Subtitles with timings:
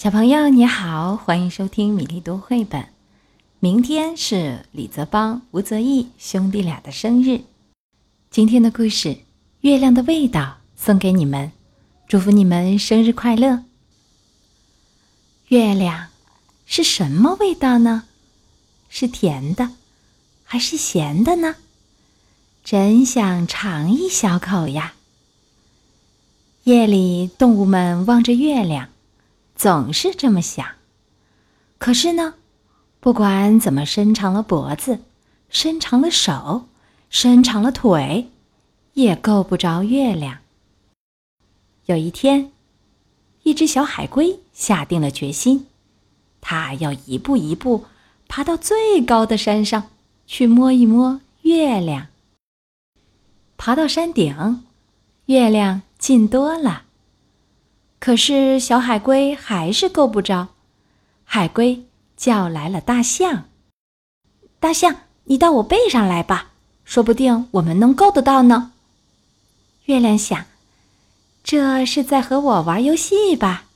[0.00, 2.88] 小朋友你好，欢迎收听米粒读绘本。
[3.58, 7.42] 明天是李泽邦、吴泽义兄弟俩的生日，
[8.30, 9.08] 今天的故事
[9.60, 10.40] 《月亮的味道》
[10.82, 11.52] 送给你们，
[12.08, 13.64] 祝福你们生日快乐。
[15.48, 16.06] 月亮
[16.64, 18.04] 是什么味道呢？
[18.88, 19.72] 是甜的，
[20.44, 21.56] 还是咸的呢？
[22.64, 24.94] 真想尝一小口呀！
[26.64, 28.88] 夜里，动物们望着月亮。
[29.60, 30.66] 总是这么想，
[31.76, 32.36] 可是呢，
[32.98, 35.00] 不管怎么伸长了脖子，
[35.50, 36.64] 伸长了手，
[37.10, 38.30] 伸长了腿，
[38.94, 40.38] 也够不着月亮。
[41.84, 42.52] 有一天，
[43.42, 45.66] 一只小海龟下定了决心，
[46.40, 47.84] 它要一步一步
[48.28, 49.90] 爬到最高的山上
[50.26, 52.06] 去摸一摸月亮。
[53.58, 54.64] 爬到山顶，
[55.26, 56.84] 月亮近多了。
[58.00, 60.48] 可是小海龟还是够不着，
[61.24, 61.84] 海龟
[62.16, 63.44] 叫来了大象
[64.58, 68.72] ：“大象，你到我背上来吧，说不定我们能够得到呢。”
[69.84, 70.46] 月亮想
[71.44, 73.66] ：“这是在和我玩游戏吧？”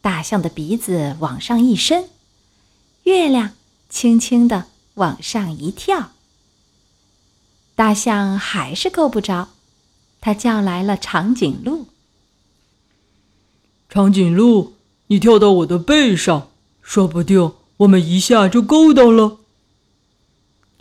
[0.00, 2.08] 大象的鼻子往上一伸，
[3.02, 3.50] 月亮
[3.90, 6.12] 轻轻地往上一跳。
[7.74, 9.50] 大象还是够不着，
[10.18, 11.88] 它叫来了长颈鹿。
[13.88, 14.74] 长颈鹿，
[15.06, 16.50] 你跳到我的背上，
[16.82, 19.38] 说不定我们一下就够到了。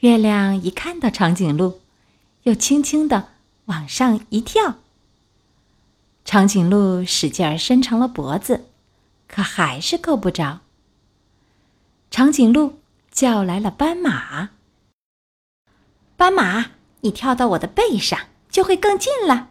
[0.00, 1.80] 月亮一看到长颈鹿，
[2.44, 3.28] 又轻轻的
[3.66, 4.76] 往上一跳。
[6.24, 8.64] 长颈鹿使劲儿伸长了脖子，
[9.28, 10.60] 可还是够不着。
[12.10, 12.78] 长颈鹿
[13.10, 14.48] 叫来了斑马
[16.16, 16.70] ：“斑马，
[17.02, 19.50] 你跳到我的背上，就会更近了。”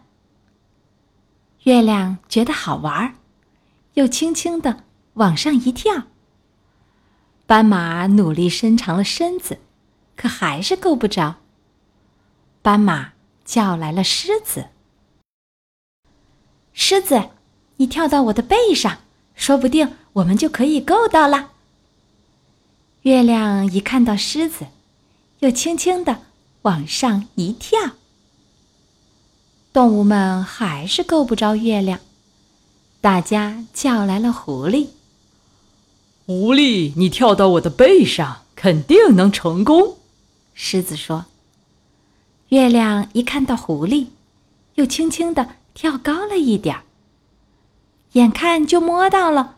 [1.62, 3.14] 月亮觉得好玩儿。
[3.94, 6.04] 又轻轻地往上一跳。
[7.46, 9.58] 斑马努力伸长了身子，
[10.16, 11.36] 可还是够不着。
[12.62, 13.12] 斑马
[13.44, 14.68] 叫来了狮子
[16.72, 17.30] ：“狮子，
[17.76, 18.98] 你跳到我的背上，
[19.34, 21.50] 说不定我们就可以够到了。”
[23.02, 24.68] 月亮一看到狮子，
[25.40, 26.22] 又轻轻地
[26.62, 27.78] 往上一跳。
[29.74, 32.00] 动物们还是够不着月亮。
[33.04, 34.88] 大家叫来了狐狸。
[36.24, 39.98] 狐狸，你跳到我的背上，肯定能成功。
[40.54, 41.26] 狮子说。
[42.48, 44.06] 月亮一看到狐狸，
[44.76, 46.84] 又轻轻地跳高了一点儿。
[48.12, 49.56] 眼看就摸到了，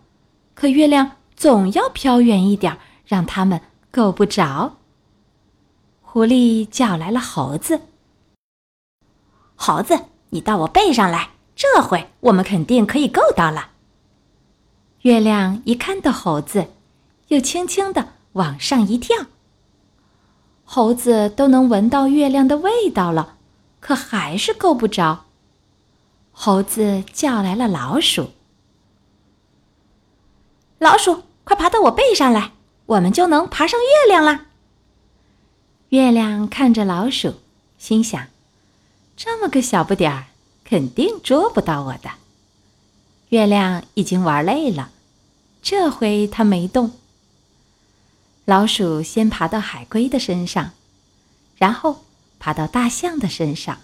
[0.55, 3.61] 可月亮总要飘远一点，让他们
[3.93, 4.79] 够不着。
[6.03, 7.83] 狐狸叫来了猴子。
[9.55, 11.31] 猴子，你到我背上来。
[11.57, 13.71] 这回我们肯定可以够到了。
[15.01, 16.69] 月亮一看到猴子，
[17.29, 19.27] 又轻轻地往上一跳。
[20.65, 23.37] 猴子都能闻到月亮的味道了，
[23.81, 25.25] 可还是够不着。
[26.33, 28.33] 猴子叫来了老鼠
[30.79, 32.53] ：“老鼠，快爬到我背上来，
[32.85, 34.47] 我们就能爬上月亮了。”
[35.91, 37.37] 月亮看着老鼠，
[37.79, 38.27] 心想
[39.17, 40.25] ：“这么个小不点儿。”
[40.69, 42.11] 肯定捉不到我的。
[43.29, 44.91] 月亮已经玩累了，
[45.63, 46.91] 这回它没动。
[48.45, 50.73] 老鼠先爬到海龟的身上，
[51.57, 52.05] 然后
[52.41, 53.79] 爬到大象的身上、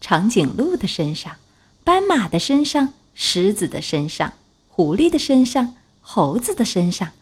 [0.00, 1.36] 长颈鹿的身上、
[1.84, 4.32] 斑马的身上、狮子的身上、
[4.68, 7.12] 狐狸的身上、猴子的身上，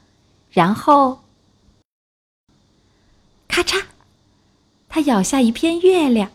[0.50, 1.22] 然后，
[3.48, 3.84] 咔嚓，
[4.88, 6.30] 它咬下一片月亮。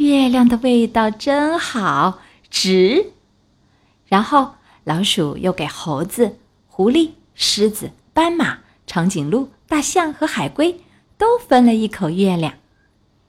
[0.00, 3.12] 月亮的味道真好，值。
[4.06, 6.38] 然后老鼠又给猴子、
[6.68, 10.80] 狐狸、狮子、斑马、长颈鹿、大象和海龟
[11.18, 12.54] 都分了一口月亮，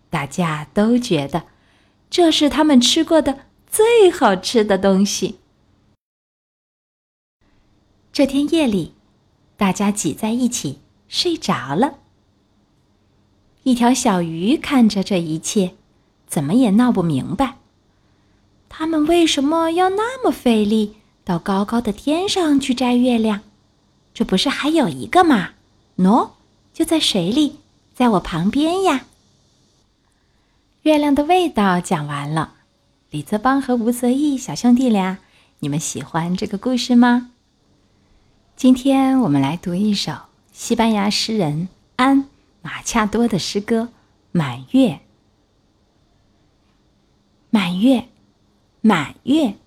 [0.10, 1.44] 大家都觉得
[2.10, 5.40] 这是他们吃过的最好吃的东西。
[8.14, 8.94] 这天夜里，
[9.58, 10.80] 大家挤在一起
[11.10, 12.00] 睡着了。
[13.64, 15.76] 一条小鱼看着这一切。
[16.32, 17.58] 怎么也闹不明白，
[18.70, 20.96] 他们为什么要那么费力
[21.26, 23.42] 到高高的天上去摘月亮？
[24.14, 25.50] 这不是还有一个吗？
[25.98, 26.30] 喏，
[26.74, 27.58] 就在水里，
[27.94, 29.02] 在我旁边呀。
[30.84, 32.54] 月亮的味道讲完了，
[33.10, 35.18] 李泽邦和吴泽义小兄弟俩，
[35.60, 37.32] 你们喜欢这个故事吗？
[38.56, 40.14] 今天我们来读一首
[40.54, 41.68] 西班牙诗人
[41.98, 42.30] 安
[42.62, 43.82] 马恰多的诗歌
[44.32, 44.92] 《满月》。
[47.54, 48.08] 满月，
[48.80, 49.58] 满月，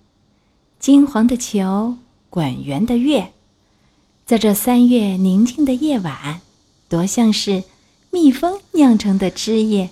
[0.79, 1.97] 金黄的球
[2.31, 3.31] 滚圆的月，
[4.25, 6.41] 在这三月宁静的夜晚，
[6.89, 7.63] 多像是
[8.09, 9.91] 蜜蜂酿成的汁液。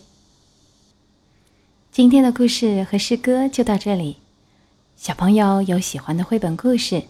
[1.92, 4.18] 今天的故事和诗歌就到这里。
[4.98, 7.04] 小朋友有喜欢的绘本故事，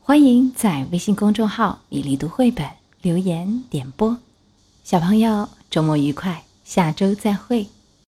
[0.00, 2.68] 欢迎在微信公众号“米粒读绘本”
[3.02, 4.18] 留言点播。
[4.82, 7.68] 小朋友周末愉快，下周再会。